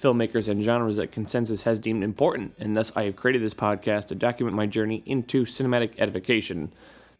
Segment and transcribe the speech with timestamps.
[0.00, 4.06] filmmakers, and genres that consensus has deemed important, and thus I have created this podcast
[4.06, 6.72] to document my journey into cinematic edification.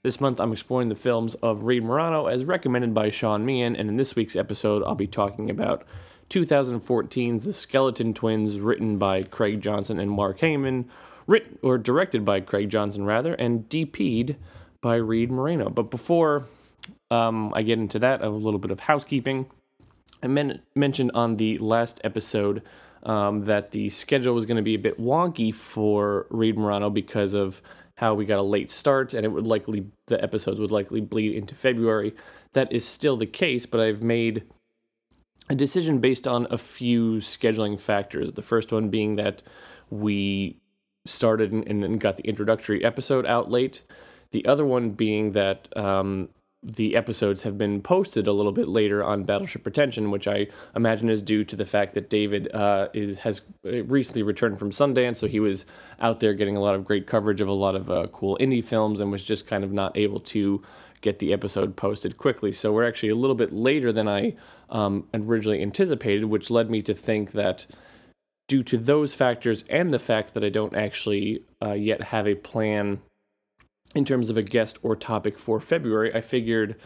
[0.03, 3.89] This month I'm exploring the films of Reed Morano as recommended by Sean Meehan, and
[3.89, 5.85] in this week's episode I'll be talking about
[6.31, 10.85] 2014's The Skeleton Twins, written by Craig Johnson and Mark Heyman,
[11.27, 14.37] written or directed by Craig Johnson rather, and DP'd
[14.81, 15.69] by Reed Morano.
[15.69, 16.47] But before
[17.11, 19.47] um, I get into that, a little bit of housekeeping.
[20.23, 22.63] I men- mentioned on the last episode
[23.03, 27.35] um, that the schedule was going to be a bit wonky for Reed Morano because
[27.35, 27.63] of
[27.97, 31.35] how we got a late start and it would likely the episodes would likely bleed
[31.35, 32.15] into February.
[32.53, 34.45] That is still the case, but I've made
[35.51, 38.33] a decision based on a few scheduling factors.
[38.33, 39.43] The first one being that
[39.91, 40.61] we
[41.07, 43.83] started and, and got the introductory episode out late.
[44.31, 46.29] The other one being that um,
[46.77, 51.09] the episodes have been posted a little bit later on Battleship Pretension, which I imagine
[51.09, 55.27] is due to the fact that David uh, is has recently returned from Sundance, so
[55.27, 55.65] he was
[55.99, 58.65] out there getting a lot of great coverage of a lot of uh, cool indie
[58.65, 60.63] films and was just kind of not able to
[61.01, 62.53] get the episode posted quickly.
[62.53, 64.35] So we're actually a little bit later than I
[64.69, 67.67] um, originally anticipated, which led me to think that
[68.49, 72.35] due to those factors and the fact that I don't actually uh, yet have a
[72.35, 73.01] plan
[73.95, 76.77] in terms of a guest or topic for February, I figured,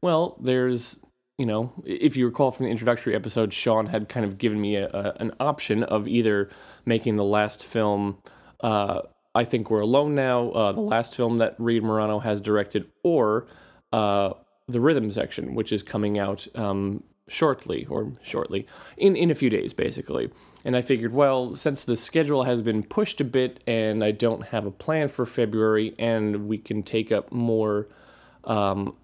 [0.00, 0.98] well, there's,
[1.38, 4.76] you know, if you recall from the introductory episode, Sean had kind of given me
[4.76, 6.48] a, a, an option of either
[6.84, 8.18] making the last film,
[8.60, 9.02] uh,
[9.34, 13.46] I Think We're Alone Now, uh, the last film that Reed Morano has directed, or
[13.92, 14.34] uh,
[14.68, 18.66] the rhythm section, which is coming out um, shortly or shortly
[18.96, 20.30] in in a few days basically
[20.64, 24.48] and i figured well since the schedule has been pushed a bit and i don't
[24.48, 27.86] have a plan for february and we can take up more
[28.44, 28.94] um,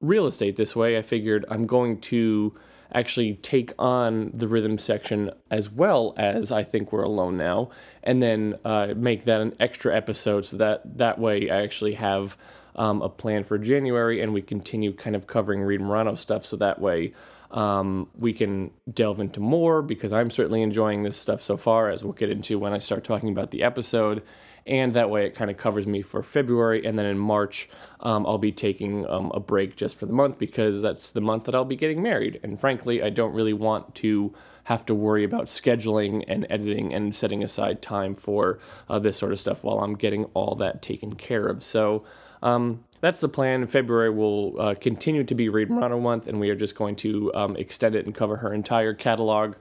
[0.00, 2.54] real estate this way i figured i'm going to
[2.92, 7.70] actually take on the rhythm section as well as i think we're alone now
[8.02, 12.36] and then uh, make that an extra episode so that that way i actually have
[12.76, 16.56] um, a plan for january and we continue kind of covering reed morano stuff so
[16.56, 17.12] that way
[17.50, 22.04] um, we can delve into more because I'm certainly enjoying this stuff so far, as
[22.04, 24.22] we'll get into when I start talking about the episode.
[24.66, 26.84] And that way it kind of covers me for February.
[26.84, 27.68] And then in March,
[28.00, 31.44] um, I'll be taking um, a break just for the month because that's the month
[31.44, 32.38] that I'll be getting married.
[32.42, 34.32] And frankly, I don't really want to
[34.64, 39.32] have to worry about scheduling and editing and setting aside time for uh, this sort
[39.32, 41.62] of stuff while I'm getting all that taken care of.
[41.62, 42.04] So,
[42.42, 43.66] um, that's the plan.
[43.66, 47.32] February will uh, continue to be Reed Morano month, and we are just going to
[47.34, 49.54] um, extend it and cover her entire catalog.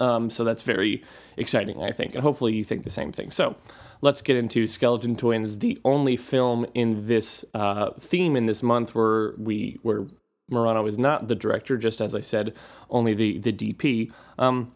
[0.00, 1.02] Um, so that's very
[1.36, 3.30] exciting, I think, and hopefully you think the same thing.
[3.30, 3.56] So
[4.00, 8.94] let's get into Skeleton Twins, the only film in this uh, theme in this month
[8.94, 10.06] where we where
[10.50, 12.54] Morano is not the director, just as I said,
[12.90, 14.12] only the the DP.
[14.38, 14.74] Um,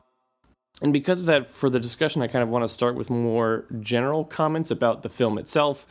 [0.82, 3.66] and because of that, for the discussion, I kind of want to start with more
[3.80, 5.86] general comments about the film itself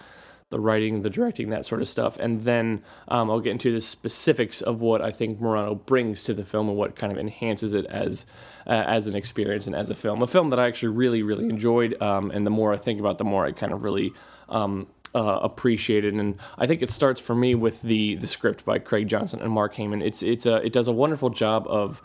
[0.50, 2.18] the writing, the directing, that sort of stuff.
[2.18, 6.34] And then um, I'll get into the specifics of what I think Morano brings to
[6.34, 8.26] the film and what kind of enhances it as
[8.66, 10.22] uh, as an experience and as a film.
[10.22, 12.02] A film that I actually really, really enjoyed.
[12.02, 14.14] Um, and the more I think about, the more I kind of really.
[14.48, 18.78] Um, uh, appreciated, and I think it starts for me with the the script by
[18.78, 20.04] Craig Johnson and Mark Heyman.
[20.04, 22.00] It's it's a it does a wonderful job of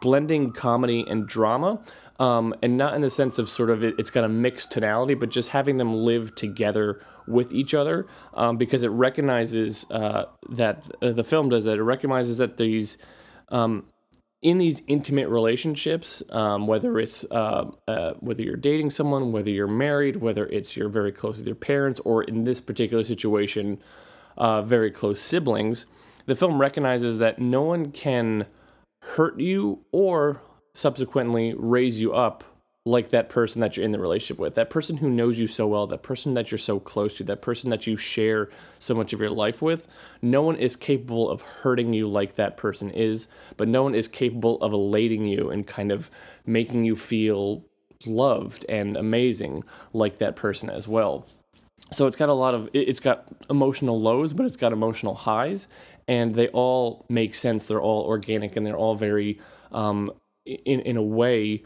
[0.00, 1.80] blending comedy and drama,
[2.20, 5.14] um, and not in the sense of sort of it, has got a mixed tonality,
[5.14, 10.86] but just having them live together with each other um, because it recognizes uh, that
[11.00, 11.78] uh, the film does that.
[11.78, 12.98] It recognizes that these
[13.48, 13.86] um,
[14.42, 19.66] in these intimate relationships, um, whether it's uh, uh, whether you're dating someone, whether you're
[19.66, 23.78] married, whether it's you're very close with your parents, or in this particular situation,
[24.36, 25.86] uh, very close siblings,
[26.26, 28.46] the film recognizes that no one can
[29.02, 30.42] hurt you or
[30.80, 32.42] subsequently raise you up
[32.86, 35.66] like that person that you're in the relationship with, that person who knows you so
[35.66, 38.48] well, that person that you're so close to, that person that you share
[38.78, 39.86] so much of your life with.
[40.22, 43.28] No one is capable of hurting you like that person is,
[43.58, 46.10] but no one is capable of elating you and kind of
[46.46, 47.62] making you feel
[48.06, 49.62] loved and amazing
[49.92, 51.26] like that person as well.
[51.92, 55.68] So it's got a lot of it's got emotional lows, but it's got emotional highs,
[56.08, 57.66] and they all make sense.
[57.66, 59.38] They're all organic and they're all very
[59.72, 60.12] um,
[60.64, 61.62] in in a way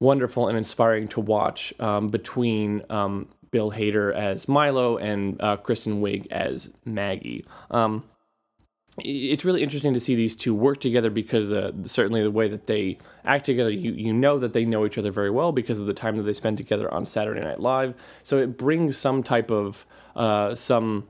[0.00, 6.00] wonderful and inspiring to watch um, between um, Bill Hader as Milo and uh, Kristen
[6.00, 7.44] Wiig as Maggie.
[7.70, 8.04] Um,
[9.00, 12.66] it's really interesting to see these two work together because uh, certainly the way that
[12.66, 15.86] they act together, you you know that they know each other very well because of
[15.86, 17.94] the time that they spend together on Saturday Night Live.
[18.22, 19.86] So it brings some type of
[20.16, 21.08] uh, some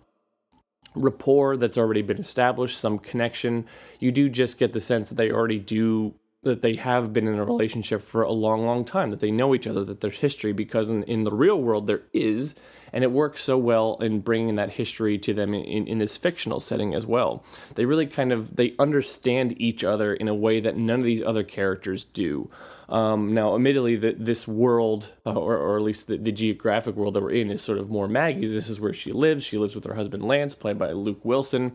[0.94, 3.66] rapport that's already been established, some connection.
[4.00, 7.38] You do just get the sense that they already do that they have been in
[7.38, 10.52] a relationship for a long, long time, that they know each other, that there's history,
[10.52, 12.54] because in, in the real world there is,
[12.92, 16.60] and it works so well in bringing that history to them in, in this fictional
[16.60, 17.44] setting as well.
[17.74, 21.22] They really kind of, they understand each other in a way that none of these
[21.22, 22.48] other characters do.
[22.88, 27.14] Um, now, admittedly, that this world, uh, or, or at least the, the, geographic world
[27.14, 28.54] that we're in, is sort of more Maggie's.
[28.54, 29.44] This is where she lives.
[29.44, 31.72] She lives with her husband Lance, played by Luke Wilson.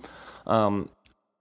[0.48, 0.89] Um,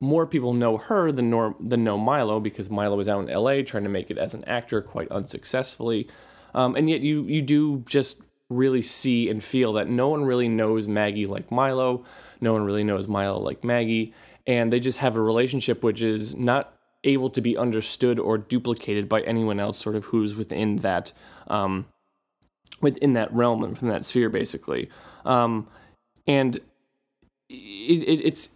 [0.02, 3.62] more people know her than than know Milo because Milo was out in L.A.
[3.62, 6.08] trying to make it as an actor quite unsuccessfully,
[6.54, 8.20] um, and yet you you do just
[8.50, 12.04] really see and feel that no one really knows Maggie like Milo,
[12.40, 14.12] no one really knows Milo like Maggie,
[14.44, 16.74] and they just have a relationship which is not
[17.04, 21.12] able to be understood or duplicated by anyone else, sort of who's within that
[21.46, 21.86] um,
[22.80, 24.88] within that realm and within that sphere, basically,
[25.24, 25.68] um,
[26.26, 26.56] and
[27.48, 28.48] it, it, it's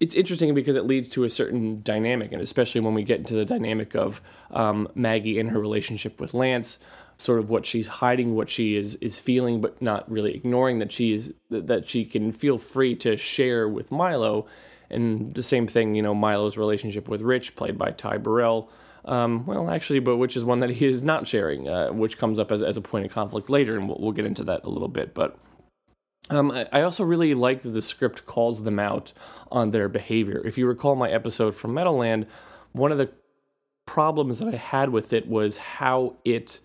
[0.00, 3.34] it's interesting because it leads to a certain dynamic, and especially when we get into
[3.34, 4.20] the dynamic of
[4.50, 6.78] um, Maggie and her relationship with Lance,
[7.16, 10.92] sort of what she's hiding, what she is is feeling, but not really ignoring that
[10.92, 14.46] she is that she can feel free to share with Milo,
[14.90, 18.70] and the same thing, you know, Milo's relationship with Rich, played by Ty Burrell.
[19.04, 22.38] Um, well, actually, but which is one that he is not sharing, uh, which comes
[22.38, 24.70] up as, as a point of conflict later, and we'll, we'll get into that a
[24.70, 25.38] little bit, but.
[26.30, 29.12] Um, I also really like that the script calls them out
[29.52, 30.42] on their behavior.
[30.44, 32.26] If you recall my episode from Meadowland,
[32.72, 33.10] one of the
[33.86, 36.60] problems that I had with it was how it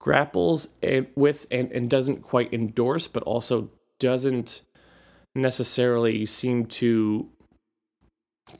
[0.00, 0.68] grapples
[1.14, 4.62] with and, and doesn't quite endorse, but also doesn't
[5.34, 7.30] necessarily seem to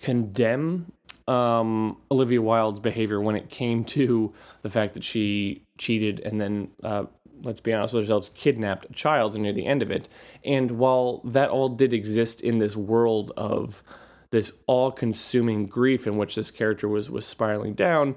[0.01, 0.93] condemn
[1.27, 4.33] um, Olivia Wilde's behavior when it came to
[4.63, 7.05] the fact that she cheated and then uh,
[7.45, 10.09] let's be honest with ourselves, kidnapped child near the end of it.
[10.45, 13.83] And while that all did exist in this world of
[14.31, 18.17] this all-consuming grief in which this character was was spiraling down,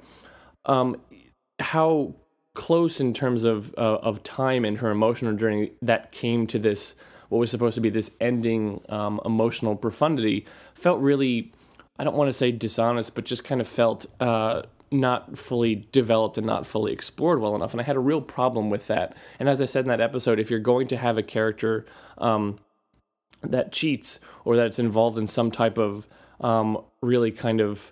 [0.65, 0.99] um,
[1.59, 2.15] how
[2.55, 6.95] close in terms of uh, of time and her emotional journey that came to this
[7.29, 11.51] what was supposed to be this ending um, emotional profundity felt really
[11.99, 16.37] I don't want to say dishonest, but just kind of felt uh, not fully developed
[16.37, 17.73] and not fully explored well enough.
[17.73, 19.15] And I had a real problem with that.
[19.39, 21.85] And as I said in that episode, if you're going to have a character
[22.17, 22.57] um,
[23.41, 26.07] that cheats or that's involved in some type of
[26.39, 27.91] um, really kind of,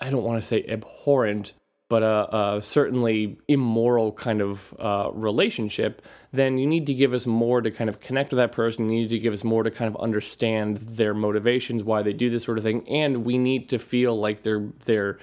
[0.00, 1.54] I don't want to say abhorrent,
[1.92, 6.00] but a, a, certainly immoral kind of uh, relationship,
[6.32, 8.88] then you need to give us more to kind of connect with that person.
[8.88, 12.30] You need to give us more to kind of understand their motivations, why they do
[12.30, 15.18] this sort of thing, and we need to feel like they're they're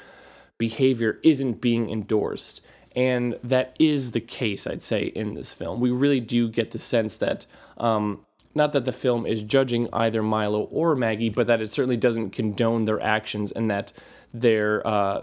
[0.59, 2.61] behavior isn't being endorsed.
[2.95, 5.79] And that is the case, I'd say, in this film.
[5.79, 7.47] We really do get the sense that,
[7.77, 11.97] um, not that the film is judging either Milo or Maggie, but that it certainly
[11.97, 13.93] doesn't condone their actions and that
[14.33, 15.21] they're, uh,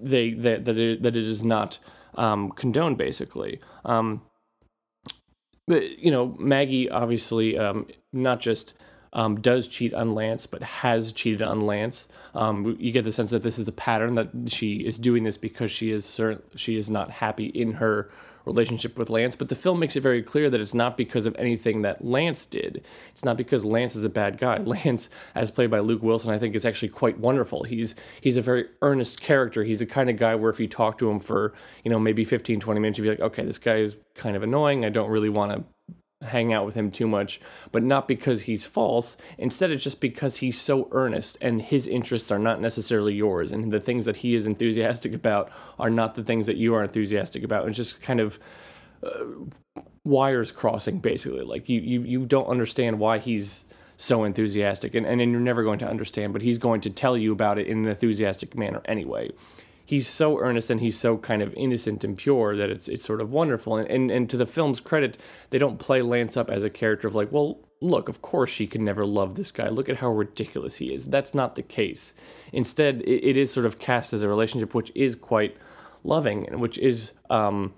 [0.00, 1.78] they, that, it, that it is not
[2.14, 3.60] um, condoned, basically.
[3.84, 4.22] Um,
[5.66, 8.74] but, you know, Maggie obviously um, not just
[9.12, 12.08] um, does cheat on Lance, but has cheated on Lance.
[12.34, 15.36] Um, you get the sense that this is a pattern that she is doing this
[15.36, 18.10] because she is certain, she is not happy in her
[18.48, 19.36] relationship with Lance.
[19.36, 22.46] But the film makes it very clear that it's not because of anything that Lance
[22.46, 22.84] did.
[23.10, 24.58] It's not because Lance is a bad guy.
[24.64, 27.62] Lance, as played by Luke Wilson, I think is actually quite wonderful.
[27.62, 29.62] He's he's a very earnest character.
[29.62, 31.52] He's the kind of guy where if you talk to him for
[31.84, 34.42] you know maybe 15, 20 minutes, you'd be like, okay, this guy is kind of
[34.42, 34.84] annoying.
[34.84, 35.64] I don't really want to
[36.22, 39.16] hang out with him too much, but not because he's false.
[39.36, 43.52] Instead, it's just because he's so earnest and his interests are not necessarily yours.
[43.52, 46.82] And the things that he is enthusiastic about are not the things that you are
[46.82, 47.68] enthusiastic about.
[47.68, 48.38] It's just kind of
[49.02, 49.24] uh,
[50.04, 51.42] wires crossing, basically.
[51.42, 53.64] Like you, you, you don't understand why he's
[53.96, 57.32] so enthusiastic, and, and you're never going to understand, but he's going to tell you
[57.32, 59.30] about it in an enthusiastic manner anyway
[59.88, 63.22] he's so earnest and he's so kind of innocent and pure that it's it's sort
[63.22, 63.78] of wonderful.
[63.78, 65.16] And, and and to the film's credit,
[65.48, 68.66] they don't play Lance up as a character of like, well, look, of course she
[68.66, 69.70] can never love this guy.
[69.70, 71.06] Look at how ridiculous he is.
[71.06, 72.12] That's not the case.
[72.52, 75.56] Instead, it, it is sort of cast as a relationship which is quite
[76.04, 77.72] loving and which is um,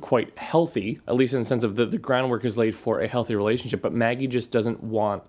[0.00, 3.06] quite healthy, at least in the sense of the, the groundwork is laid for a
[3.06, 3.80] healthy relationship.
[3.80, 5.22] But Maggie just doesn't want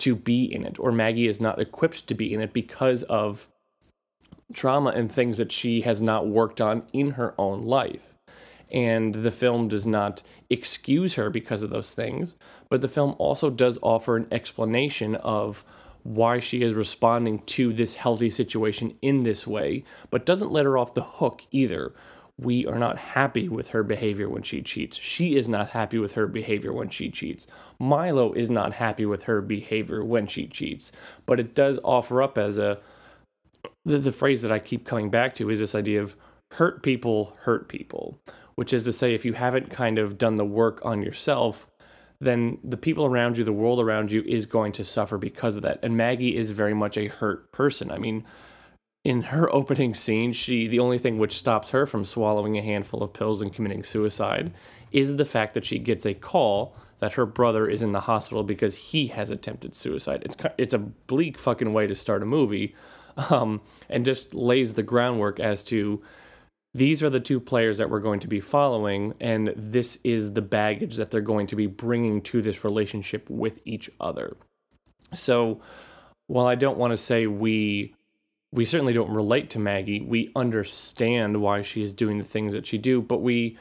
[0.00, 3.48] to be in it, or Maggie is not equipped to be in it because of
[4.52, 8.14] trauma and things that she has not worked on in her own life.
[8.72, 12.34] And the film does not excuse her because of those things,
[12.68, 15.64] but the film also does offer an explanation of
[16.02, 20.78] why she is responding to this healthy situation in this way, but doesn't let her
[20.78, 21.92] off the hook either.
[22.38, 24.98] We are not happy with her behavior when she cheats.
[24.98, 27.46] She is not happy with her behavior when she cheats.
[27.78, 30.92] Milo is not happy with her behavior when she cheats.
[31.24, 32.78] But it does offer up as a
[33.84, 36.16] the, the phrase that I keep coming back to is this idea of
[36.52, 38.20] hurt people hurt people,
[38.54, 41.66] which is to say, if you haven't kind of done the work on yourself,
[42.20, 45.62] then the people around you, the world around you, is going to suffer because of
[45.62, 45.78] that.
[45.82, 47.90] And Maggie is very much a hurt person.
[47.90, 48.24] I mean,
[49.04, 53.02] in her opening scene, she the only thing which stops her from swallowing a handful
[53.02, 54.52] of pills and committing suicide
[54.92, 58.42] is the fact that she gets a call that her brother is in the hospital
[58.42, 60.22] because he has attempted suicide.
[60.24, 62.74] It's it's a bleak fucking way to start a movie,
[63.30, 66.02] um, and just lays the groundwork as to
[66.74, 70.42] these are the two players that we're going to be following, and this is the
[70.42, 74.36] baggage that they're going to be bringing to this relationship with each other.
[75.14, 75.62] So,
[76.26, 77.94] while I don't want to say we
[78.52, 82.66] we certainly don't relate to Maggie, we understand why she is doing the things that
[82.66, 83.56] she do, but we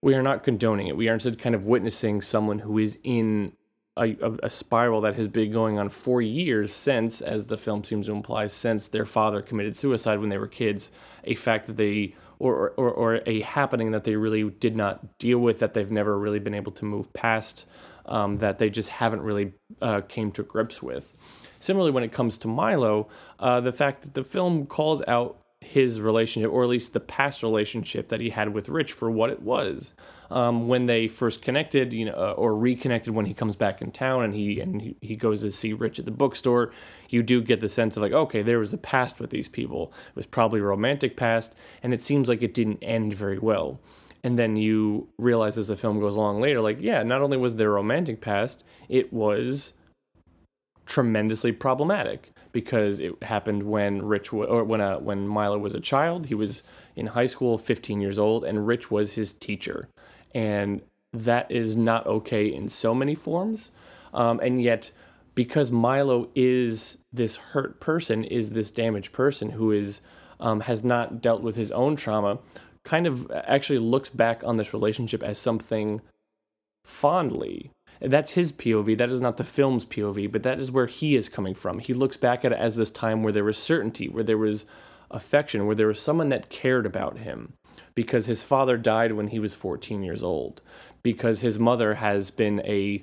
[0.00, 0.96] we are not condoning it.
[0.96, 3.52] We are instead kind of witnessing someone who is in
[3.98, 8.06] a, a, spiral that has been going on for years since, as the film seems
[8.06, 10.90] to imply, since their father committed suicide when they were kids.
[11.24, 15.38] A fact that they or, or, or a happening that they really did not deal
[15.38, 17.66] with, that they've never really been able to move past,
[18.06, 19.52] um, that they just haven't really
[19.82, 21.16] uh, came to grips with.
[21.58, 23.08] Similarly, when it comes to Milo,
[23.40, 27.42] uh, the fact that the film calls out his relationship, or at least the past
[27.42, 29.92] relationship that he had with Rich, for what it was.
[30.30, 33.90] Um, when they first connected, you know, uh, or reconnected when he comes back in
[33.90, 36.70] town and he and he, he goes to see Rich at the bookstore,
[37.08, 39.92] you do get the sense of like, okay, there was a past with these people.
[40.10, 43.80] It was probably a romantic past, and it seems like it didn't end very well.
[44.22, 47.56] And then you realize as the film goes along later, like, yeah, not only was
[47.56, 49.74] there a romantic past, it was
[50.86, 55.80] tremendously problematic because it happened when Rich w- or when uh, when Milo was a
[55.80, 56.26] child.
[56.26, 56.62] He was
[56.96, 59.88] in high school, 15 years old, and Rich was his teacher,
[60.34, 63.70] and that is not okay in so many forms.
[64.12, 64.90] Um, and yet,
[65.34, 70.00] because Milo is this hurt person, is this damaged person who is
[70.40, 72.38] um, has not dealt with his own trauma,
[72.84, 76.00] kind of actually looks back on this relationship as something
[76.84, 78.96] fondly that's his POV.
[78.96, 81.78] That is not the film's POV, but that is where he is coming from.
[81.78, 84.66] He looks back at it as this time where there was certainty, where there was
[85.10, 87.54] affection, where there was someone that cared about him
[87.94, 90.62] because his father died when he was 14 years old,
[91.02, 93.02] because his mother has been a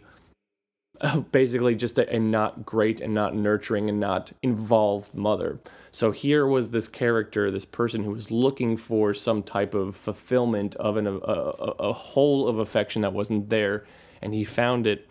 [1.31, 5.59] basically just a, a, not great and not nurturing and not involved mother.
[5.91, 10.75] So here was this character, this person who was looking for some type of fulfillment
[10.75, 13.85] of an, a, a, a hole of affection that wasn't there
[14.25, 15.07] and he found it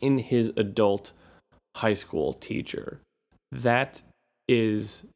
[0.00, 1.12] in his adult
[1.76, 3.00] high school teacher.
[3.50, 4.02] That
[4.46, 5.06] is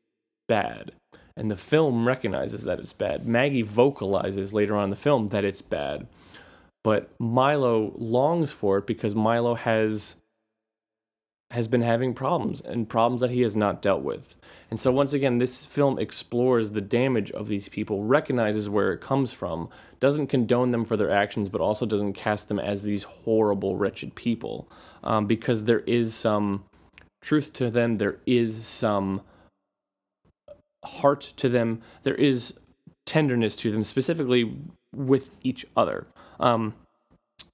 [0.49, 0.93] bad.
[1.37, 3.27] And the film recognizes that it's bad.
[3.29, 6.07] Maggie vocalizes later on in the film that it's bad.
[6.83, 10.17] But Milo longs for it because Milo has
[11.51, 14.37] has been having problems and problems that he has not dealt with.
[14.71, 19.01] And so, once again, this film explores the damage of these people, recognizes where it
[19.01, 23.03] comes from, doesn't condone them for their actions, but also doesn't cast them as these
[23.03, 24.71] horrible, wretched people.
[25.03, 26.65] Um, because there is some
[27.21, 29.23] truth to them, there is some
[30.85, 32.59] heart to them, there is
[33.07, 34.55] tenderness to them, specifically
[34.95, 36.07] with each other.
[36.39, 36.75] Um,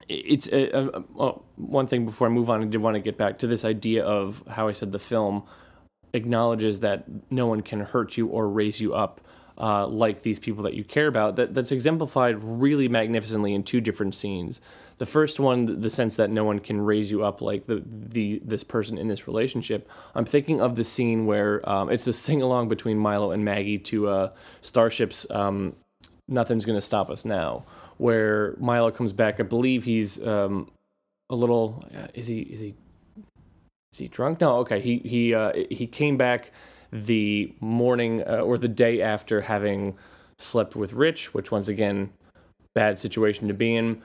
[0.09, 2.61] it's a, a, a, one thing before I move on.
[2.61, 5.43] I did want to get back to this idea of how I said the film
[6.13, 9.21] acknowledges that no one can hurt you or raise you up
[9.57, 11.35] uh, like these people that you care about.
[11.35, 14.61] That that's exemplified really magnificently in two different scenes.
[14.99, 18.41] The first one, the sense that no one can raise you up like the the
[18.45, 19.89] this person in this relationship.
[20.15, 23.79] I'm thinking of the scene where um, it's a sing along between Milo and Maggie
[23.79, 25.75] to uh, Starship's um,
[26.27, 27.65] "Nothing's Gonna Stop Us Now."
[27.97, 29.39] Where Milo comes back.
[29.39, 30.69] I believe he's um,
[31.29, 31.83] a little.
[31.95, 32.39] Uh, is he?
[32.41, 32.75] Is he?
[33.93, 34.41] Is he drunk?
[34.41, 34.57] No.
[34.57, 34.79] Okay.
[34.79, 36.51] He he uh, he came back
[36.91, 39.97] the morning uh, or the day after having
[40.37, 42.11] slept with Rich, which once again,
[42.73, 44.01] bad situation to be in.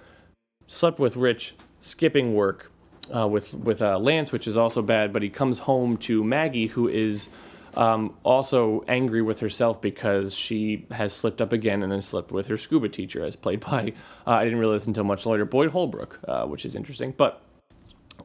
[0.66, 2.70] Slept with Rich, skipping work
[3.14, 5.12] uh, with with uh, Lance, which is also bad.
[5.12, 7.28] But he comes home to Maggie, who is
[7.74, 12.46] um, also angry with herself because she has slipped up again and then slipped with
[12.48, 13.92] her scuba teacher, as played by,
[14.26, 17.14] uh, I didn't realize until much later, Boyd Holbrook, uh, which is interesting.
[17.16, 17.40] But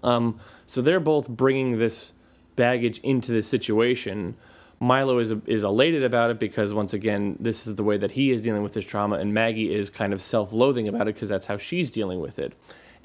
[0.04, 2.14] um, so they're both bringing this
[2.56, 4.36] baggage into the situation,
[4.80, 8.32] Milo is is elated about it because once again, this is the way that he
[8.32, 11.46] is dealing with his trauma, and Maggie is kind of self-loathing about it because that's
[11.46, 12.54] how she's dealing with it,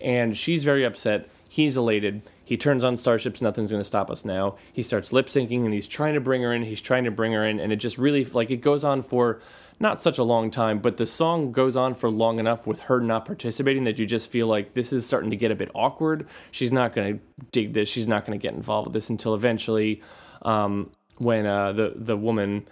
[0.01, 1.29] and she's very upset.
[1.49, 2.23] He's elated.
[2.45, 3.43] He turns on Starship's.
[3.43, 4.57] Nothing's going to stop us now.
[4.73, 6.63] He starts lip syncing, and he's trying to bring her in.
[6.63, 9.41] He's trying to bring her in, and it just really like it goes on for
[9.81, 13.01] not such a long time, but the song goes on for long enough with her
[13.01, 16.27] not participating that you just feel like this is starting to get a bit awkward.
[16.51, 17.89] She's not going to dig this.
[17.89, 20.03] She's not going to get involved with this until eventually.
[20.43, 22.67] Um, when uh, the the woman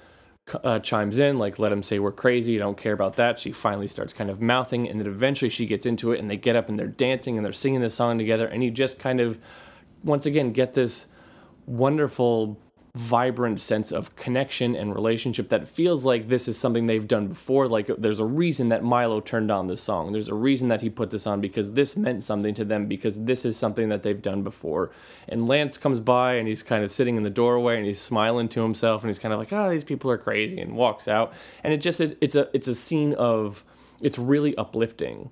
[0.65, 3.39] uh, chimes in, like, let him say we're crazy, don't care about that.
[3.39, 6.37] She finally starts kind of mouthing, and then eventually she gets into it, and they
[6.37, 9.21] get up and they're dancing and they're singing this song together, and you just kind
[9.21, 9.39] of,
[10.03, 11.07] once again, get this
[11.67, 12.59] wonderful
[12.97, 17.69] vibrant sense of connection and relationship that feels like this is something they've done before.
[17.69, 20.11] Like there's a reason that Milo turned on this song.
[20.11, 23.25] There's a reason that he put this on because this meant something to them because
[23.25, 24.91] this is something that they've done before.
[25.29, 28.49] And Lance comes by and he's kind of sitting in the doorway and he's smiling
[28.51, 31.33] to himself and he's kind of like, oh, these people are crazy and walks out.
[31.63, 33.65] And it just it's a it's a scene of
[34.01, 35.31] it's really uplifting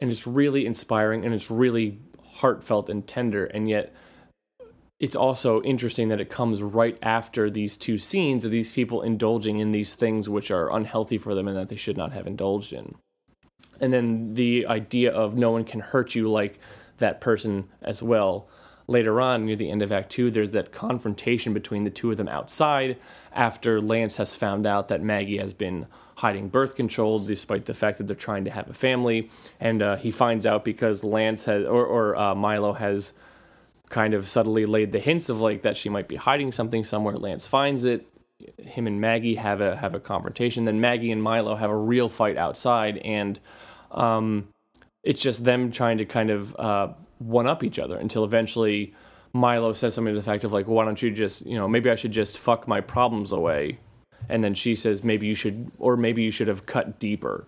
[0.00, 2.00] and it's really inspiring and it's really
[2.36, 3.94] heartfelt and tender and yet
[4.98, 9.58] it's also interesting that it comes right after these two scenes of these people indulging
[9.58, 12.72] in these things which are unhealthy for them and that they should not have indulged
[12.72, 12.94] in.
[13.80, 16.58] And then the idea of no one can hurt you like
[16.96, 18.48] that person as well.
[18.88, 22.16] Later on, near the end of Act Two, there's that confrontation between the two of
[22.16, 22.96] them outside
[23.34, 25.88] after Lance has found out that Maggie has been
[26.18, 29.28] hiding birth control despite the fact that they're trying to have a family.
[29.60, 33.12] And uh, he finds out because Lance has, or, or uh, Milo has
[33.88, 37.16] kind of subtly laid the hints of like that she might be hiding something somewhere.
[37.16, 38.06] Lance finds it.
[38.58, 40.64] Him and Maggie have a have a confrontation.
[40.64, 43.38] Then Maggie and Milo have a real fight outside, and
[43.90, 44.48] um,
[45.02, 46.88] it's just them trying to kind of uh,
[47.18, 48.94] one up each other until eventually
[49.32, 51.90] Milo says something to the fact of like, "Why don't you just you know maybe
[51.90, 53.78] I should just fuck my problems away,"
[54.28, 57.46] and then she says, "Maybe you should, or maybe you should have cut deeper."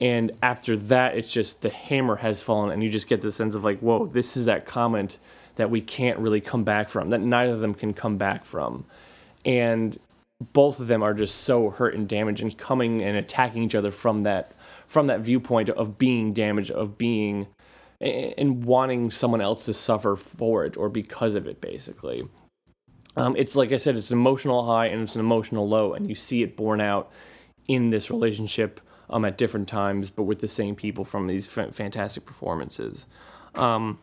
[0.00, 3.54] And after that, it's just the hammer has fallen, and you just get the sense
[3.54, 5.18] of like, "Whoa, this is that comment."
[5.60, 8.84] That we can't really come back from, that neither of them can come back from.
[9.44, 9.96] And
[10.52, 13.90] both of them are just so hurt and damaged and coming and attacking each other
[13.90, 14.52] from that
[14.86, 17.46] from that viewpoint of being damaged, of being
[18.00, 22.26] and wanting someone else to suffer for it or because of it, basically.
[23.16, 26.08] Um, it's like I said, it's an emotional high and it's an emotional low, and
[26.08, 27.12] you see it borne out
[27.68, 31.74] in this relationship um, at different times, but with the same people from these f-
[31.74, 33.06] fantastic performances.
[33.54, 33.98] Um,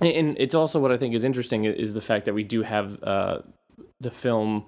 [0.00, 3.02] and it's also what I think is interesting is the fact that we do have
[3.02, 3.40] uh,
[4.00, 4.66] the film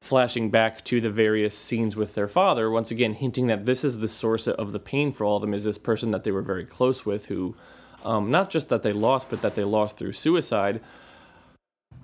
[0.00, 3.98] flashing back to the various scenes with their father, once again hinting that this is
[3.98, 6.42] the source of the pain for all of them is this person that they were
[6.42, 7.54] very close with, who
[8.04, 10.80] um, not just that they lost, but that they lost through suicide.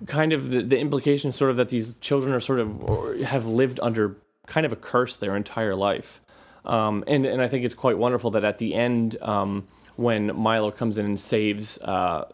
[0.05, 3.79] Kind of the, the implication, sort of, that these children are sort of have lived
[3.81, 6.21] under kind of a curse their entire life.
[6.65, 10.69] Um, and and I think it's quite wonderful that at the end, um, when Milo
[10.69, 12.25] comes in and saves uh,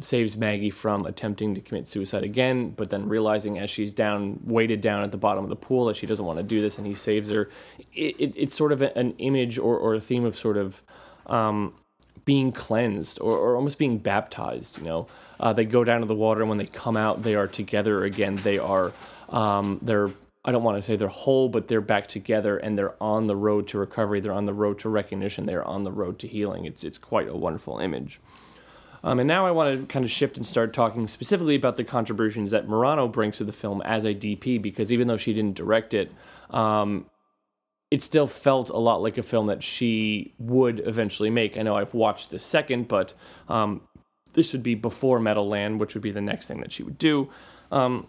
[0.00, 4.80] saves Maggie from attempting to commit suicide again, but then realizing as she's down, weighted
[4.80, 6.86] down at the bottom of the pool, that she doesn't want to do this, and
[6.86, 7.50] he saves her.
[7.92, 10.82] It, it, it's sort of an image or, or a theme of sort of
[11.26, 11.74] um,
[12.24, 14.78] being cleansed or, or almost being baptized.
[14.78, 15.06] You know,
[15.40, 18.04] uh, they go down to the water, and when they come out, they are together
[18.04, 18.36] again.
[18.36, 18.92] They are
[19.30, 20.10] um, they're
[20.44, 23.36] I don't want to say they're whole, but they're back together and they're on the
[23.36, 24.20] road to recovery.
[24.20, 25.44] They're on the road to recognition.
[25.44, 26.64] They're on the road to healing.
[26.64, 28.20] It's it's quite a wonderful image.
[29.04, 31.84] Um, and now I want to kind of shift and start talking specifically about the
[31.84, 35.56] contributions that Morano brings to the film as a DP, because even though she didn't
[35.56, 36.12] direct it,
[36.50, 37.06] um,
[37.90, 41.56] it still felt a lot like a film that she would eventually make.
[41.56, 43.14] I know I've watched the second, but
[43.48, 43.82] um,
[44.34, 47.30] this would be before Meadowland, which would be the next thing that she would do.
[47.72, 48.06] Um,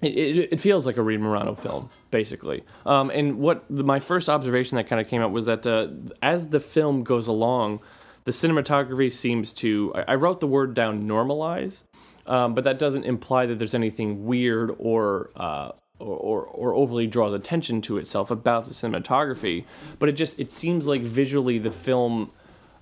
[0.00, 2.64] it, it, it, feels like a Reed Morano film, basically.
[2.84, 5.88] Um, and what my first observation that kind of came out was that uh,
[6.20, 7.80] as the film goes along,
[8.24, 9.92] the cinematography seems to.
[9.94, 11.84] I, I wrote the word down normalize,
[12.26, 17.06] um, but that doesn't imply that there's anything weird or, uh, or, or or overly
[17.06, 19.64] draws attention to itself about the cinematography.
[19.98, 22.30] But it just it seems like visually the film.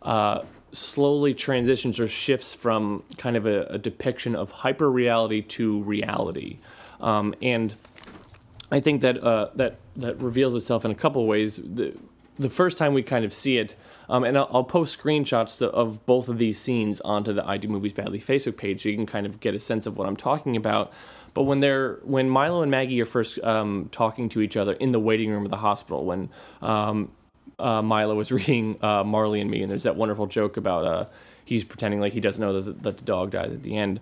[0.02, 5.82] Uh, slowly transitions or shifts from kind of a, a depiction of hyper reality to
[5.82, 6.58] reality.
[7.00, 7.74] Um, and
[8.70, 11.56] I think that uh, that that reveals itself in a couple ways.
[11.56, 11.96] The,
[12.38, 13.76] the first time we kind of see it,
[14.10, 17.56] um, and I'll, I'll, post screenshots to, of both of these scenes onto the I
[17.58, 20.08] Do Movies Badly Facebook page, so you can kind of get a sense of what
[20.08, 20.92] I'm talking about.
[21.32, 24.90] But when they're when Milo and Maggie are first um, talking to each other in
[24.90, 26.28] the waiting room of the hospital, when
[26.60, 27.12] um,
[27.60, 31.04] uh, Milo is reading uh, Marley and Me, and there's that wonderful joke about uh,
[31.50, 34.00] he's pretending like he doesn't know that the, that the dog dies at the end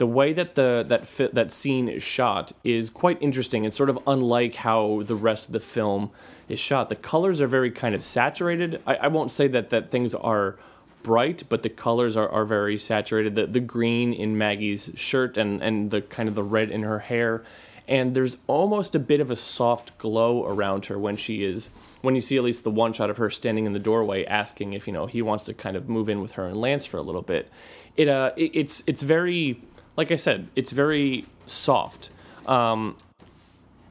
[0.00, 3.66] the way that the that fit, that scene is shot is quite interesting.
[3.66, 6.10] It's sort of unlike how the rest of the film
[6.48, 6.88] is shot.
[6.88, 8.80] The colors are very kind of saturated.
[8.86, 10.56] I, I won't say that that things are
[11.02, 13.34] bright, but the colors are, are very saturated.
[13.34, 17.00] The the green in Maggie's shirt and and the kind of the red in her
[17.00, 17.44] hair.
[17.90, 21.68] And there's almost a bit of a soft glow around her when she is
[22.00, 24.72] when you see at least the one shot of her standing in the doorway asking
[24.72, 26.96] if you know he wants to kind of move in with her and Lance for
[26.96, 27.50] a little bit.
[27.96, 29.60] It uh it, it's it's very
[29.96, 32.10] like I said, it's very soft.
[32.46, 32.96] Um,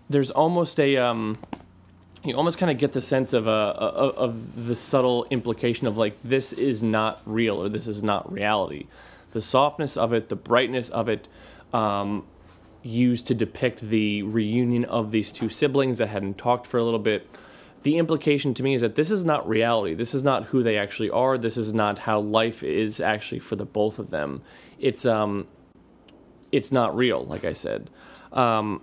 [0.10, 1.38] there's almost a um,
[2.24, 6.18] you almost kind of get the sense of a, of the subtle implication of like
[6.24, 8.88] this is not real or this is not reality.
[9.32, 11.28] The softness of it, the brightness of it,
[11.72, 12.26] um,
[12.82, 17.00] used to depict the reunion of these two siblings that hadn't talked for a little
[17.00, 17.28] bit.
[17.84, 19.94] The implication to me is that this is not reality.
[19.94, 21.38] This is not who they actually are.
[21.38, 24.42] This is not how life is actually for the both of them.
[24.80, 25.48] It's um,
[26.52, 27.90] it's not real, like I said.
[28.34, 28.82] Um,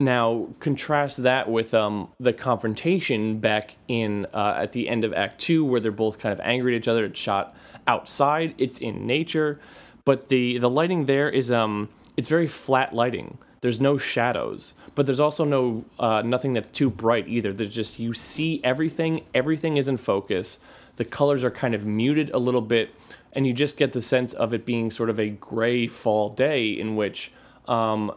[0.00, 5.38] now, contrast that with um, the confrontation back in uh, at the end of Act
[5.38, 7.04] Two, where they're both kind of angry at each other.
[7.04, 7.54] It's shot
[7.86, 8.54] outside.
[8.58, 9.60] It's in nature,
[10.04, 13.38] but the the lighting there is um it's very flat lighting.
[13.60, 17.52] There's no shadows, but there's also no uh, nothing that's too bright either.
[17.52, 19.24] There's just you see everything.
[19.34, 20.58] Everything is in focus.
[20.96, 22.94] The colors are kind of muted a little bit
[23.32, 26.68] and you just get the sense of it being sort of a gray fall day
[26.68, 27.32] in which
[27.66, 28.12] um,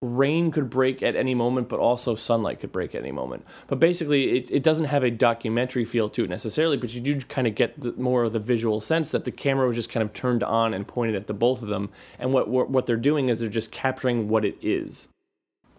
[0.00, 3.44] rain could break at any moment, but also sunlight could break at any moment.
[3.66, 7.18] But basically, it, it doesn't have a documentary feel to it necessarily, but you do
[7.20, 10.02] kind of get the, more of the visual sense that the camera was just kind
[10.02, 11.90] of turned on and pointed at the both of them.
[12.18, 15.08] And what, what, what they're doing is they're just capturing what it is,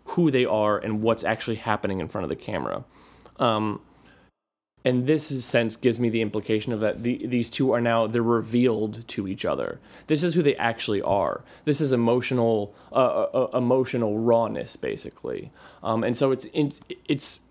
[0.05, 2.83] who they are, and what's actually happening in front of the camera.
[3.37, 3.81] Um,
[4.85, 8.21] and this sense gives me the implication of that the, these two are now they're
[8.21, 9.79] revealed to each other.
[10.07, 11.43] This is who they actually are.
[11.65, 15.51] This is emotional uh, uh, uh emotional rawness basically.
[15.83, 17.41] Um, and so it's it's,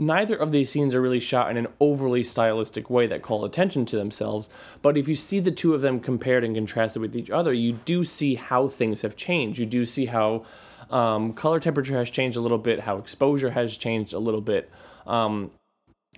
[0.00, 3.84] neither of these scenes are really shot in an overly stylistic way that call attention
[3.84, 4.48] to themselves
[4.80, 7.72] but if you see the two of them compared and contrasted with each other you
[7.72, 9.58] do see how things have changed.
[9.58, 10.44] You do see how
[10.90, 14.70] um, color temperature has changed a little bit how exposure has changed a little bit.
[15.06, 15.50] Um,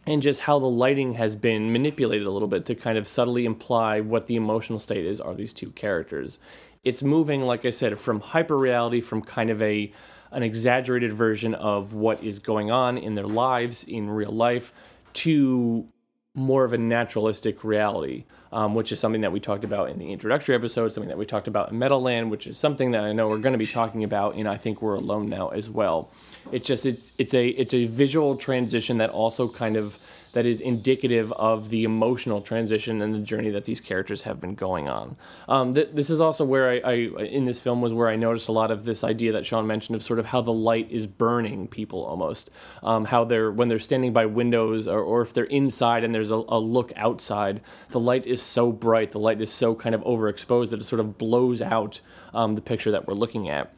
[0.06, 3.44] and just how the lighting has been manipulated a little bit to kind of subtly
[3.44, 6.38] imply what the emotional state is are these two characters.
[6.82, 9.92] It's moving, like I said, from hyper reality, from kind of a
[10.32, 14.72] an exaggerated version of what is going on in their lives in real life
[15.12, 15.88] to
[16.34, 20.12] more of a naturalistic reality, um, which is something that we talked about in the
[20.12, 23.28] introductory episode, something that we talked about in Meadowland, which is something that I know
[23.28, 26.10] we're going to be talking about in I Think We're Alone Now as well.
[26.52, 29.98] It's just it's it's a it's a visual transition that also kind of
[30.32, 34.54] that is indicative of the emotional transition and the journey that these characters have been
[34.54, 35.16] going on.
[35.48, 36.92] Um, th- this is also where I, I,
[37.24, 39.96] in this film was where I noticed a lot of this idea that Sean mentioned
[39.96, 42.50] of sort of how the light is burning people almost,
[42.82, 46.30] um, how they're when they're standing by windows or, or if they're inside and there's
[46.30, 50.00] a, a look outside, the light is so bright, the light is so kind of
[50.02, 52.00] overexposed that it sort of blows out
[52.34, 53.72] um, the picture that we're looking at.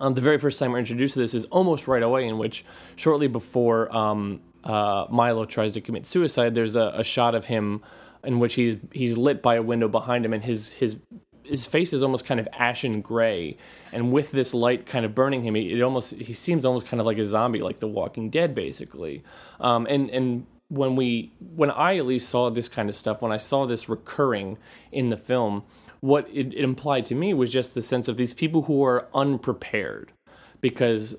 [0.00, 2.64] Um, the very first time we're introduced to this is almost right away, in which
[2.96, 7.82] shortly before um, uh, Milo tries to commit suicide, there's a, a, shot of him
[8.24, 10.96] in which he's he's lit by a window behind him, and his his
[11.44, 13.56] his face is almost kind of ashen gray,
[13.92, 17.06] and with this light kind of burning him, it almost he seems almost kind of
[17.06, 19.22] like a zombie, like The Walking Dead, basically.
[19.60, 23.32] Um, and and when we when I at least saw this kind of stuff, when
[23.32, 24.56] I saw this recurring
[24.92, 25.64] in the film
[26.00, 29.08] what it, it implied to me was just the sense of these people who are
[29.14, 30.12] unprepared
[30.60, 31.16] because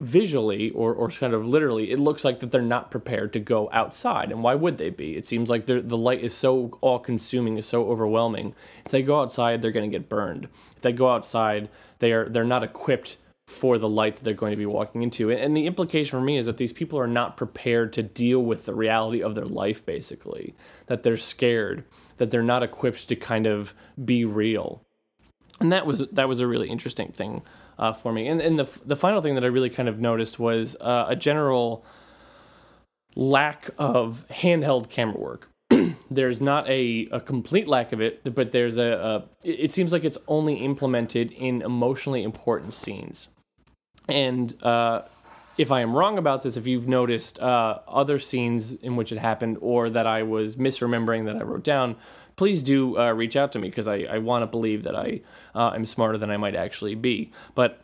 [0.00, 3.68] visually or, or kind of literally it looks like that they're not prepared to go
[3.72, 4.30] outside.
[4.30, 5.16] And why would they be?
[5.16, 8.54] It seems like the light is so all consuming is so overwhelming.
[8.84, 10.48] If they go outside they're going to get burned.
[10.76, 11.68] If they go outside
[12.00, 15.30] they are they're not equipped for the light that they're going to be walking into
[15.30, 18.64] and the implication for me is that these people are not prepared to deal with
[18.64, 20.54] the reality of their life basically
[20.86, 21.84] that they're scared
[22.16, 24.82] that they're not equipped to kind of be real.
[25.60, 27.42] And that was that was a really interesting thing
[27.78, 28.26] uh, for me.
[28.26, 31.16] And, and the the final thing that I really kind of noticed was uh, a
[31.16, 31.84] general
[33.14, 35.50] lack of handheld camera work.
[36.10, 38.92] there's not a, a complete lack of it, but there's a,
[39.44, 43.28] a it seems like it's only implemented in emotionally important scenes.
[44.08, 45.02] And uh,
[45.56, 49.18] if I am wrong about this, if you've noticed uh, other scenes in which it
[49.18, 51.96] happened or that I was misremembering that I wrote down,
[52.36, 55.20] please do uh, reach out to me because I, I want to believe that I
[55.54, 57.30] uh, am smarter than I might actually be.
[57.54, 57.80] But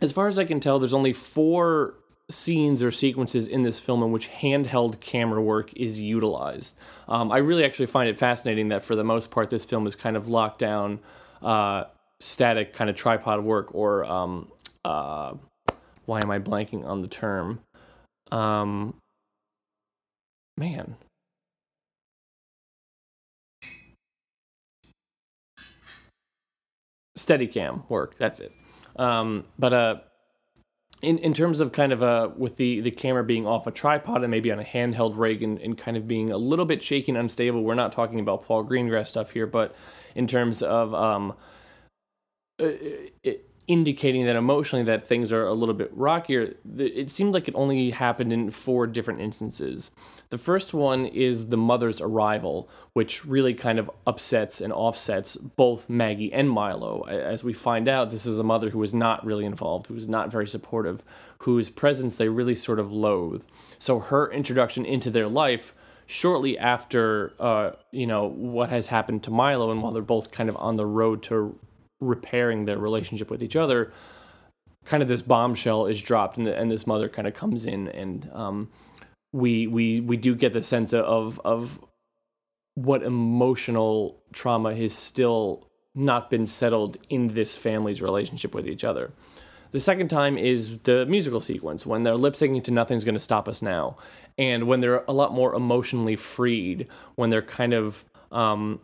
[0.00, 1.94] as far as I can tell, there's only four
[2.28, 6.76] scenes or sequences in this film in which handheld camera work is utilized.
[7.08, 9.94] Um, I really actually find it fascinating that for the most part, this film is
[9.94, 10.98] kind of locked down
[11.40, 11.84] uh,
[12.18, 14.50] static kind of tripod work or um,
[14.86, 15.34] uh,
[16.04, 17.60] why am I blanking on the term?
[18.30, 18.94] Um,
[20.56, 20.96] man.
[27.18, 28.16] Steadicam work.
[28.18, 28.52] That's it.
[28.96, 29.96] Um, but uh,
[31.02, 34.22] in in terms of kind of uh, with the the camera being off a tripod
[34.22, 37.10] and maybe on a handheld rig and, and kind of being a little bit shaky
[37.10, 37.64] and unstable.
[37.64, 39.74] We're not talking about Paul Greengrass stuff here, but
[40.14, 41.34] in terms of um,
[42.60, 42.68] uh,
[43.24, 47.54] it, indicating that emotionally that things are a little bit rockier it seemed like it
[47.56, 49.90] only happened in four different instances.
[50.30, 55.90] The first one is the mother's arrival which really kind of upsets and offsets both
[55.90, 57.02] maggie and milo.
[57.02, 60.08] As we find out this is a mother who was not really involved who was
[60.08, 61.04] not very supportive
[61.38, 63.44] whose presence they really sort of loathe.
[63.78, 65.74] So her introduction into their life
[66.06, 70.48] shortly after uh, you know what has happened to Milo, and while they're both kind
[70.48, 71.58] of on the road to
[72.00, 73.92] repairing their relationship with each other,
[74.84, 77.88] kind of this bombshell is dropped, and, the, and this mother kind of comes in,
[77.88, 78.70] and um,
[79.32, 81.78] we we we do get the sense of of
[82.74, 89.12] what emotional trauma has still not been settled in this family's relationship with each other.
[89.70, 93.48] The second time is the musical sequence when they're lip syncing to Nothing's Gonna Stop
[93.48, 93.96] Us Now.
[94.38, 98.80] And when they're a lot more emotionally freed, when they're kind of um,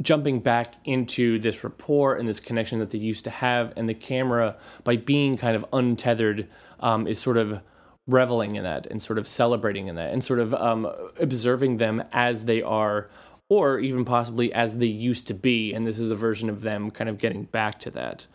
[0.00, 3.94] jumping back into this rapport and this connection that they used to have, and the
[3.94, 6.48] camera, by being kind of untethered,
[6.80, 7.60] um, is sort of
[8.06, 12.02] reveling in that and sort of celebrating in that and sort of um, observing them
[12.12, 13.08] as they are,
[13.48, 15.72] or even possibly as they used to be.
[15.72, 18.26] And this is a version of them kind of getting back to that.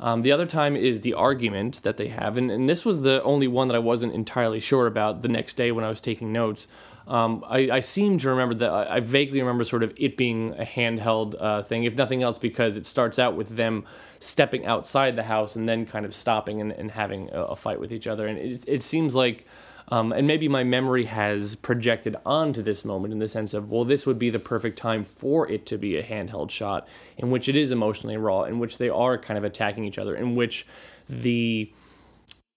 [0.00, 3.22] Um, the other time is the argument that they have, and, and this was the
[3.22, 6.32] only one that I wasn't entirely sure about the next day when I was taking
[6.32, 6.66] notes.
[7.06, 10.64] Um, I, I, seem to remember that I, vaguely remember sort of it being a
[10.64, 13.84] handheld uh, thing, if nothing else, because it starts out with them
[14.20, 17.78] stepping outside the house and then kind of stopping and, and having a, a, fight
[17.78, 18.26] with each other.
[18.26, 19.46] And it, it seems like,
[19.88, 23.84] um, and maybe my memory has projected onto this moment in the sense of, well,
[23.84, 27.48] this would be the perfect time for it to be a handheld shot in which
[27.48, 30.66] it is emotionally raw, in which they are kind of attacking each other, in which
[31.08, 31.72] the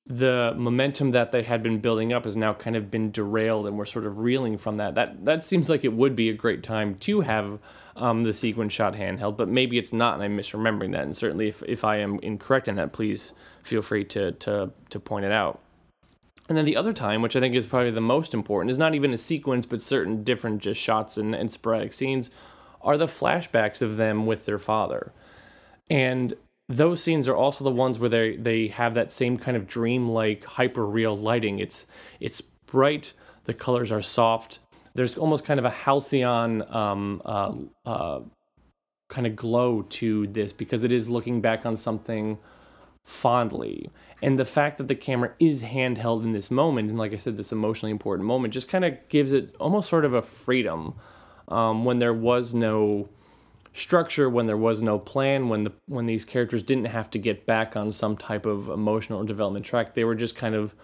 [0.10, 3.78] the momentum that they had been building up has now kind of been derailed and
[3.78, 4.96] we're sort of reeling from that.
[4.96, 7.60] That that seems like it would be a great time to have
[7.98, 11.04] um, the sequence shot handheld, but maybe it's not and I'm misremembering that.
[11.04, 15.00] And certainly if, if I am incorrect in that, please feel free to, to, to
[15.00, 15.60] point it out.
[16.50, 18.96] And then the other time, which I think is probably the most important, is not
[18.96, 22.32] even a sequence, but certain different just shots and, and sporadic scenes,
[22.82, 25.12] are the flashbacks of them with their father.
[25.90, 26.36] And
[26.70, 30.44] those scenes are also the ones where they they have that same kind of dreamlike
[30.44, 31.88] hyper real lighting it's
[32.20, 33.14] it's bright
[33.46, 34.60] the colors are soft
[34.94, 37.54] there's almost kind of a halcyon um, uh,
[37.86, 38.20] uh,
[39.10, 42.38] kind of glow to this because it is looking back on something
[43.08, 43.90] fondly.
[44.22, 47.38] And the fact that the camera is handheld in this moment and like i said
[47.38, 50.94] this emotionally important moment just kind of gives it almost sort of a freedom
[51.48, 53.08] um, when there was no
[53.72, 57.46] structure when there was no plan when the when these characters didn't have to get
[57.46, 59.94] back on some type of emotional development track.
[59.94, 60.76] They were just kind of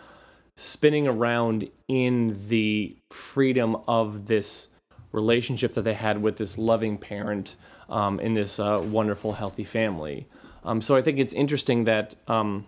[0.55, 4.69] spinning around in the freedom of this
[5.11, 7.57] relationship that they had with this loving parent
[7.89, 10.27] um, in this uh, wonderful healthy family
[10.63, 12.65] um, so i think it's interesting that um,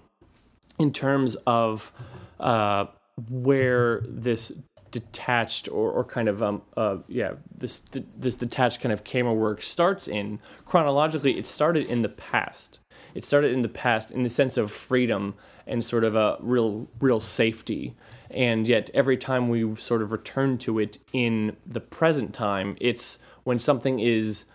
[0.80, 1.92] in terms of
[2.40, 2.86] uh,
[3.30, 4.52] where this
[4.96, 7.82] detached or, or kind of um uh yeah this
[8.18, 12.80] this detached kind of camera work starts in chronologically it started in the past.
[13.14, 15.36] It started in the past in the sense of freedom
[15.68, 17.94] and sort of a real real safety.
[18.32, 23.20] And yet every time we sort of return to it in the present time it's
[23.44, 24.46] when something is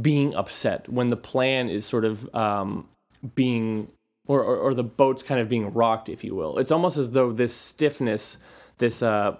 [0.00, 2.88] being upset when the plan is sort of um,
[3.34, 3.88] being
[4.26, 6.58] or, or, or the boat's kind of being rocked if you will.
[6.58, 8.38] It's almost as though this stiffness
[8.78, 9.36] this uh,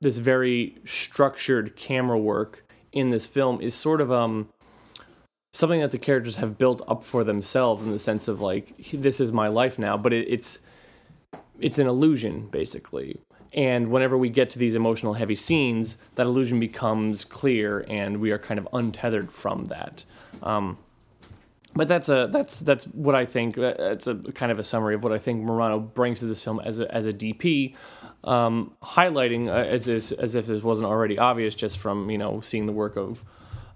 [0.00, 4.48] this very structured camera work in this film is sort of um
[5.52, 9.20] something that the characters have built up for themselves in the sense of like this
[9.20, 10.60] is my life now but it, it's
[11.60, 13.18] it's an illusion basically
[13.54, 18.30] and whenever we get to these emotional heavy scenes that illusion becomes clear and we
[18.30, 20.04] are kind of untethered from that
[20.42, 20.78] um,
[21.74, 23.56] but that's a that's that's what I think.
[23.56, 26.60] That's a kind of a summary of what I think Morano brings to this film
[26.60, 27.74] as a as a DP,
[28.24, 32.66] um, highlighting uh, as as if this wasn't already obvious just from you know seeing
[32.66, 33.24] the work of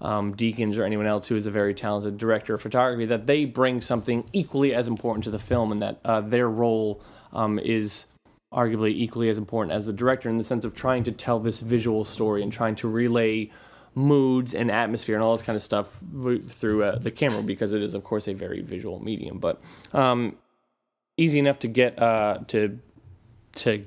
[0.03, 3.47] um, Deakins or anyone else who is a very talented director of photography that they
[3.47, 8.07] bring something equally as important to the film and that uh, their role um, is
[8.53, 11.61] arguably equally as important as the director in the sense of trying to tell this
[11.61, 13.51] visual story and trying to relay
[13.95, 15.99] moods and atmosphere and all this kind of stuff
[16.49, 19.39] through uh, the camera because it is, of course, a very visual medium.
[19.39, 19.61] But
[19.93, 20.37] um,
[21.17, 22.79] easy enough to get uh, to
[23.57, 23.87] to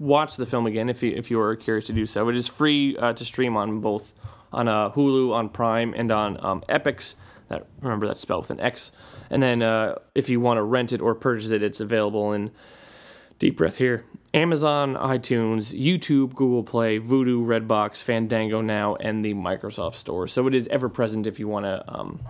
[0.00, 2.28] watch the film again if you if you are curious to do so.
[2.28, 4.14] It is free uh, to stream on both
[4.52, 7.14] on uh, Hulu, on Prime, and on um, Epix.
[7.48, 8.92] That remember that's spelled with an X.
[9.30, 12.50] And then uh, if you want to rent it or purchase it, it's available in
[13.38, 14.04] deep breath here.
[14.34, 20.26] Amazon, iTunes, YouTube, Google Play, Vudu, Redbox, Fandango now, and the Microsoft Store.
[20.26, 22.20] So it is ever present if you want to um,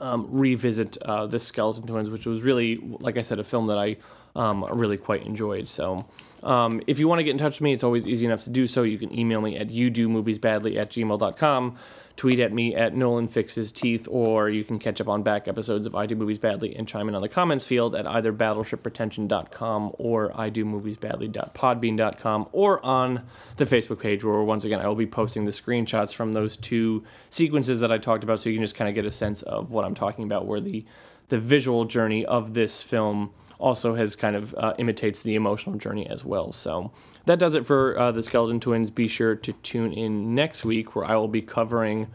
[0.00, 3.96] um, revisit uh, Skeleton Twins, which was really, like I said, a film that I
[4.36, 5.68] um, really quite enjoyed.
[5.68, 6.06] So
[6.42, 8.50] um, if you want to get in touch with me, it's always easy enough to
[8.50, 8.84] do so.
[8.84, 11.78] You can email me at youdomoviesbadly at gmail.com
[12.16, 15.86] tweet at me at Nolan Fixes Teeth, or you can catch up on back episodes
[15.86, 19.92] of I Do Movies Badly and chime in on the comments field at either battleshippretension.com
[19.98, 23.22] or I Do Movies Badly.podbean.com or on
[23.56, 27.04] the Facebook page, where once again I will be posting the screenshots from those two
[27.30, 29.72] sequences that I talked about, so you can just kind of get a sense of
[29.72, 30.84] what I'm talking about, where the
[31.28, 36.06] the visual journey of this film also has kind of uh, imitates the emotional journey
[36.08, 36.52] as well.
[36.52, 36.90] So
[37.26, 38.90] that does it for uh, the Skeleton Twins.
[38.90, 42.08] Be sure to tune in next week where I will be covering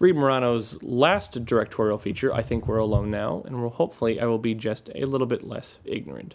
[0.00, 2.34] Reed Morano's last directorial feature.
[2.34, 5.78] I think we're alone now, and hopefully I will be just a little bit less
[5.84, 6.34] ignorant.